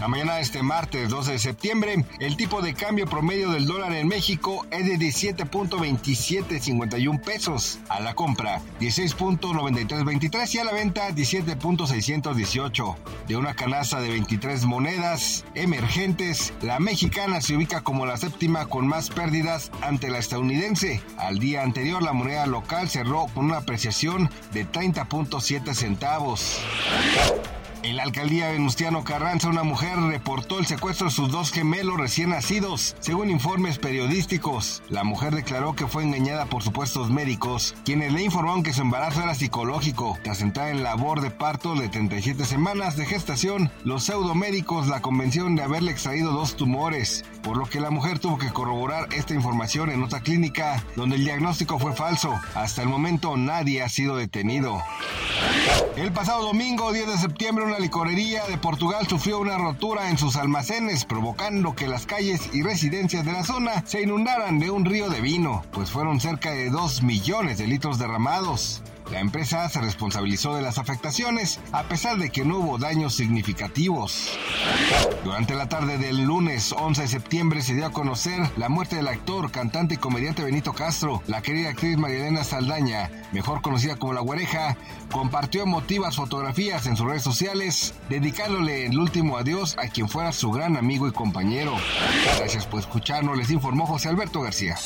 La 0.00 0.08
mañana 0.08 0.34
de 0.36 0.40
este 0.40 0.62
martes 0.62 1.10
12 1.10 1.32
de 1.32 1.38
septiembre, 1.38 2.06
el 2.20 2.38
tipo 2.38 2.62
de 2.62 2.72
cambio 2.72 3.06
promedio 3.06 3.50
del 3.50 3.66
dólar 3.66 3.92
en 3.92 4.08
México 4.08 4.66
es 4.70 4.86
de 4.86 4.94
17.2751 4.94 7.20
pesos. 7.20 7.78
A 7.90 8.00
la 8.00 8.14
compra, 8.14 8.62
16.9323 8.80 10.54
y 10.54 10.58
a 10.58 10.64
la 10.64 10.72
venta, 10.72 11.10
17.618. 11.10 12.96
De 13.28 13.36
una 13.36 13.52
canasta 13.52 14.00
de 14.00 14.08
23 14.08 14.64
monedas 14.64 15.44
emergentes, 15.54 16.54
la 16.62 16.80
mexicana 16.80 17.42
se 17.42 17.56
ubica 17.56 17.82
como 17.82 18.06
la 18.06 18.16
séptima 18.16 18.64
con 18.64 18.88
más 18.88 19.10
pérdidas 19.10 19.70
ante 19.82 20.08
la 20.08 20.16
estadounidense. 20.16 21.02
Al 21.18 21.38
día 21.38 21.62
anterior, 21.62 22.02
la 22.02 22.14
moneda 22.14 22.46
local 22.46 22.88
cerró 22.88 23.26
con 23.34 23.44
una 23.44 23.58
apreciación 23.58 24.30
de 24.54 24.66
30.7 24.66 25.74
centavos. 25.74 26.58
En 27.82 27.96
la 27.96 28.02
alcaldía 28.02 28.50
Venustiano 28.50 29.04
Carranza, 29.04 29.48
una 29.48 29.62
mujer 29.62 29.98
reportó 29.98 30.58
el 30.58 30.66
secuestro 30.66 31.06
de 31.06 31.12
sus 31.12 31.30
dos 31.30 31.50
gemelos 31.50 31.96
recién 31.96 32.28
nacidos, 32.28 32.94
según 33.00 33.30
informes 33.30 33.78
periodísticos. 33.78 34.82
La 34.90 35.02
mujer 35.02 35.34
declaró 35.34 35.74
que 35.74 35.86
fue 35.86 36.02
engañada 36.02 36.44
por 36.44 36.62
supuestos 36.62 37.10
médicos, 37.10 37.74
quienes 37.86 38.12
le 38.12 38.22
informaron 38.22 38.62
que 38.62 38.74
su 38.74 38.82
embarazo 38.82 39.22
era 39.22 39.34
psicológico. 39.34 40.18
Tras 40.22 40.42
entrar 40.42 40.68
en 40.68 40.82
labor 40.82 41.22
de 41.22 41.30
parto 41.30 41.74
de 41.74 41.88
37 41.88 42.44
semanas 42.44 42.96
de 42.96 43.06
gestación, 43.06 43.70
los 43.82 44.04
pseudomédicos 44.04 44.86
la 44.86 45.00
convencieron 45.00 45.56
de 45.56 45.62
haberle 45.62 45.90
extraído 45.90 46.32
dos 46.32 46.56
tumores, 46.56 47.24
por 47.42 47.56
lo 47.56 47.64
que 47.64 47.80
la 47.80 47.90
mujer 47.90 48.18
tuvo 48.18 48.36
que 48.36 48.50
corroborar 48.50 49.08
esta 49.14 49.32
información 49.32 49.90
en 49.90 50.02
otra 50.02 50.20
clínica, 50.20 50.84
donde 50.96 51.16
el 51.16 51.24
diagnóstico 51.24 51.78
fue 51.78 51.94
falso. 51.94 52.38
Hasta 52.54 52.82
el 52.82 52.88
momento 52.90 53.38
nadie 53.38 53.82
ha 53.82 53.88
sido 53.88 54.16
detenido. 54.16 54.82
El 55.96 56.12
pasado 56.12 56.42
domingo, 56.44 56.92
10 56.92 57.06
de 57.06 57.18
septiembre, 57.18 57.64
una 57.64 57.78
licorería 57.78 58.46
de 58.46 58.56
Portugal 58.56 59.06
sufrió 59.06 59.38
una 59.38 59.58
rotura 59.58 60.08
en 60.08 60.18
sus 60.18 60.36
almacenes, 60.36 61.04
provocando 61.04 61.74
que 61.74 61.88
las 61.88 62.06
calles 62.06 62.48
y 62.54 62.62
residencias 62.62 63.24
de 63.24 63.32
la 63.32 63.44
zona 63.44 63.84
se 63.86 64.02
inundaran 64.02 64.58
de 64.58 64.70
un 64.70 64.84
río 64.84 65.10
de 65.10 65.20
vino, 65.20 65.62
pues 65.72 65.90
fueron 65.90 66.20
cerca 66.20 66.52
de 66.52 66.70
2 66.70 67.02
millones 67.02 67.58
de 67.58 67.66
litros 67.66 67.98
derramados. 67.98 68.82
La 69.10 69.20
empresa 69.20 69.68
se 69.68 69.80
responsabilizó 69.80 70.54
de 70.54 70.62
las 70.62 70.78
afectaciones 70.78 71.58
a 71.72 71.82
pesar 71.84 72.18
de 72.18 72.30
que 72.30 72.44
no 72.44 72.58
hubo 72.58 72.78
daños 72.78 73.14
significativos. 73.14 74.30
Durante 75.24 75.54
la 75.54 75.68
tarde 75.68 75.98
del 75.98 76.22
lunes 76.24 76.72
11 76.72 77.02
de 77.02 77.08
septiembre 77.08 77.62
se 77.62 77.74
dio 77.74 77.86
a 77.86 77.92
conocer 77.92 78.40
la 78.56 78.68
muerte 78.68 78.96
del 78.96 79.08
actor, 79.08 79.50
cantante 79.50 79.94
y 79.94 79.98
comediante 79.98 80.44
Benito 80.44 80.72
Castro. 80.72 81.22
La 81.26 81.42
querida 81.42 81.70
actriz 81.70 81.96
Marielena 81.98 82.44
Saldaña, 82.44 83.10
mejor 83.32 83.62
conocida 83.62 83.96
como 83.96 84.12
La 84.12 84.20
Guareja, 84.20 84.76
compartió 85.10 85.62
emotivas 85.62 86.16
fotografías 86.16 86.86
en 86.86 86.96
sus 86.96 87.06
redes 87.06 87.22
sociales, 87.22 87.94
dedicándole 88.08 88.86
el 88.86 88.98
último 88.98 89.38
adiós 89.38 89.76
a 89.78 89.88
quien 89.88 90.08
fuera 90.08 90.32
su 90.32 90.50
gran 90.52 90.76
amigo 90.76 91.08
y 91.08 91.12
compañero. 91.12 91.74
Gracias 92.38 92.66
por 92.66 92.80
escucharnos, 92.80 93.36
les 93.36 93.50
informó 93.50 93.86
José 93.86 94.08
Alberto 94.08 94.40
García. 94.40 94.76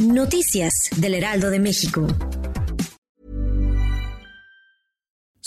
Noticias 0.00 0.90
del 0.96 1.14
Heraldo 1.14 1.50
de 1.50 1.60
México. 1.60 2.06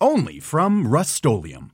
only 0.00 0.40
from 0.40 0.86
Rust-Oleum. 0.86 1.72